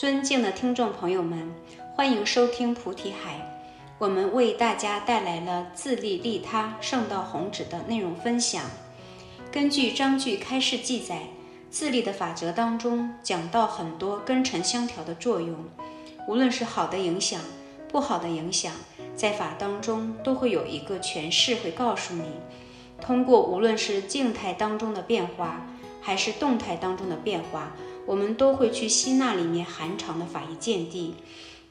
[0.00, 1.52] 尊敬的听众朋友们，
[1.94, 3.62] 欢迎收听菩提海。
[3.98, 8.64] 我们为大家带来了自利利他、圣道弘旨的内容分享。
[9.52, 11.24] 根据章句开示记载，
[11.68, 15.54] 自利的法则当中讲到很多根尘相调的作用，
[16.26, 17.38] 无论是好的影响、
[17.86, 18.72] 不好的影响，
[19.14, 22.24] 在法当中都会有一个诠释，会告诉你，
[23.02, 25.66] 通过无论是静态当中的变化，
[26.00, 27.72] 还是动态当中的变化。
[28.06, 31.14] 我们都会去吸纳里面含藏的法义见地，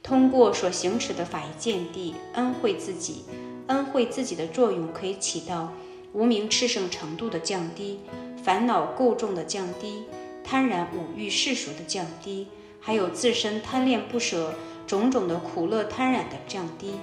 [0.01, 3.25] 通过所行持的法义见地，恩惠自己，
[3.67, 5.73] 恩惠自己的作用可以起到
[6.13, 7.99] 无名炽盛程度的降低，
[8.43, 10.03] 烦恼垢重的降低，
[10.43, 12.47] 贪婪五欲世俗的降低，
[12.79, 14.53] 还有自身贪恋不舍
[14.87, 16.93] 种种的苦乐贪染的降低。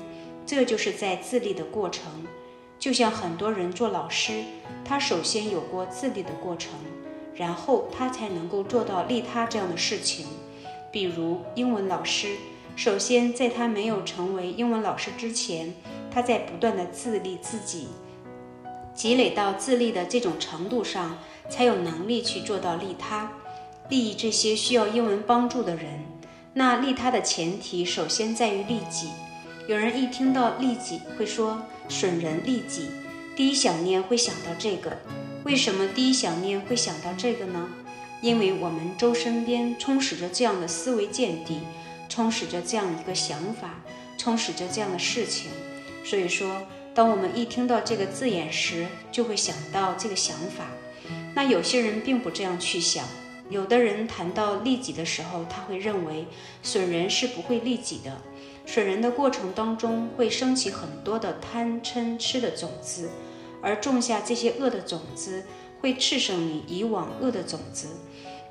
[0.47, 2.05] 这就是在自立的过程，
[2.79, 4.45] 就像很多人做老师，
[4.85, 6.71] 他首先有过自立的过程。
[7.37, 10.27] 然后他才能够做到利他这样的事情，
[10.91, 12.37] 比如英文老师，
[12.75, 15.75] 首先在他没有成为英文老师之前，
[16.11, 17.89] 他在不断的自立自己，
[18.95, 21.19] 积累到自立的这种程度上，
[21.51, 23.31] 才有能力去做到利他，
[23.91, 26.05] 利益这些需要英文帮助的人。
[26.55, 29.11] 那利他的前提，首先在于利己。
[29.69, 32.89] 有人一听到利己，会说损人利己，
[33.37, 34.97] 第一想念会想到这个。
[35.47, 37.69] 为什么第一想念会想到这个呢？
[38.21, 41.61] 因为我们周身边充实着这样的思维见地，
[42.09, 43.81] 充实着这样一个想法，
[44.19, 45.53] 充实着这样的事情。
[46.05, 50.67] 所以说，当我们一听到这个字眼时，就会想到这个想法。
[51.33, 53.07] 那有些人并不这样去想，
[53.49, 56.27] 有的人谈到利己的时候，他会认为
[56.61, 58.21] 损人是不会利己的，
[58.67, 63.09] 损人的过程当中会升起很多的贪嗔痴的种子。
[63.67, 65.45] 而种下这些恶的种子，
[65.81, 67.89] 会炽盛你以往恶的种子，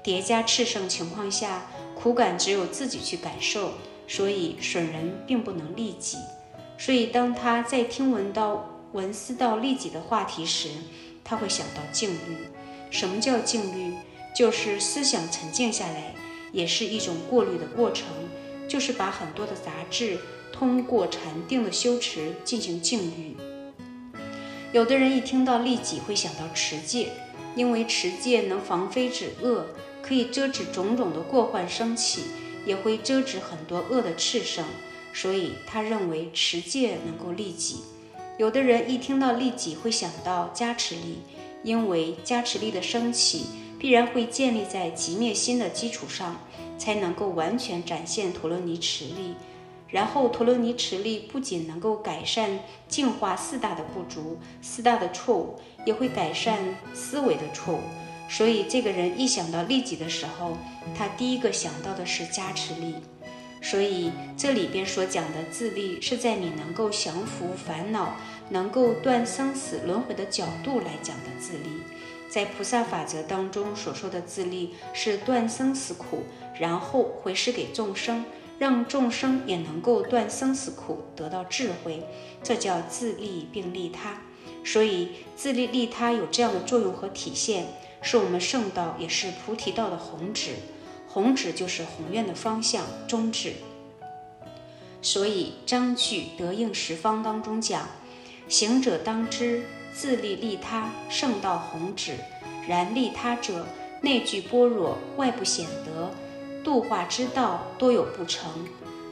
[0.04, 3.72] 叠加炽盛情况下，苦感只有自己去感受，
[4.10, 6.18] 所以损人并不能利己。
[6.78, 10.68] 所以当他在听闻到闻思到利己的话题时，
[11.24, 12.36] 他会想到静虑。
[12.92, 13.96] 什么叫静虑？
[14.36, 16.14] 就是思想沉静下来，
[16.52, 18.08] 也是一种过滤的过程，
[18.68, 20.18] 就是把很多的杂质
[20.52, 23.38] 通过禅定的修持进行静虑。
[24.76, 27.14] 有的人一听到利己会想到持戒，
[27.56, 29.68] 因为持戒能防非止恶，
[30.02, 32.24] 可以遮止种种的过患升起，
[32.66, 34.66] 也会遮止很多恶的炽盛，
[35.14, 37.84] 所以他认为持戒能够利己。
[38.38, 41.20] 有的人一听到利己会想到加持力，
[41.64, 43.46] 因为加持力的升起
[43.80, 46.42] 必然会建立在极灭心的基础上，
[46.78, 49.36] 才能够完全展现陀罗尼持力。
[49.96, 56.60] 然后，陀罗尼持力不仅能够改善净化四大的不足、四大的错误，也会改善
[56.94, 57.80] 思维的错误。
[58.28, 60.58] 所以，这个人一想到利己的时候，
[60.98, 62.96] 他第一个想到的是加持力。
[63.62, 68.18] 所以，这里边所讲的自利，是在你能够降服烦恼、
[68.50, 71.70] 能够断生死轮回的角度来讲的自利。
[72.30, 76.24] 在菩萨法则当中所说的自利，是断生死苦，
[76.60, 78.26] 然后回施给众生。
[78.58, 82.04] 让众生也能够断生死苦，得到智慧，
[82.42, 84.22] 这叫自利并利他。
[84.64, 87.68] 所以自利利他有这样的作用和体现，
[88.02, 90.54] 是我们圣道也是菩提道的弘旨。
[91.08, 93.54] 弘旨就是宏愿的方向宗旨。
[95.02, 97.88] 所以章句得应十方当中讲，
[98.48, 102.16] 行者当知自利利他，圣道弘旨。
[102.68, 103.68] 然利他者，
[104.02, 106.10] 内具般若，外不显德。
[106.66, 108.52] 度化之道多有不成，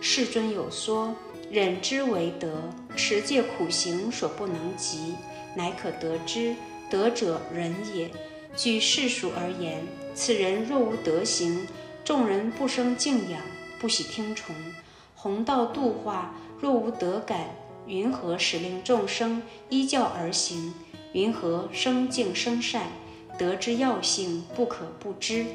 [0.01, 1.13] 世尊有说，
[1.51, 2.49] 忍之为德，
[2.95, 5.13] 持戒苦行所不能及，
[5.55, 6.55] 乃可得之。
[6.89, 8.09] 德者仁也。
[8.55, 11.67] 据世俗而言，此人若无德行，
[12.03, 13.39] 众人不生敬仰，
[13.79, 14.55] 不喜听从。
[15.15, 17.49] 弘道度化若无德感，
[17.85, 20.73] 云何使令众生依教而行？
[21.13, 22.87] 云何生敬生善？
[23.37, 25.45] 德之要性不可不知。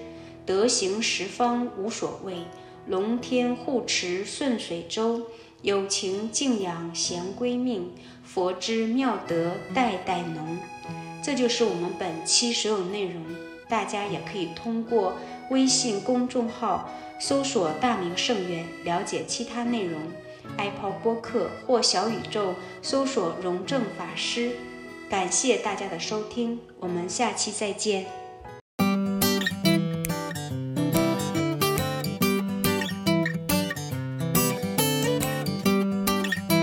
[0.49, 2.39] 德行十方无所谓，
[2.87, 5.21] 龙天护持顺水舟，
[5.61, 7.93] 有情敬仰贤归命，
[8.25, 10.57] 佛之妙德代代浓。
[11.23, 13.23] 这就是我们本期所有内容，
[13.69, 15.19] 大家也可以通过
[15.51, 16.89] 微信公众号
[17.21, 20.01] 搜索“大明圣院”了解其他内容
[20.57, 24.53] ，Apple 播客或小宇宙搜索“荣正法师”。
[25.11, 28.07] 感谢大家的收听，我们下期再见。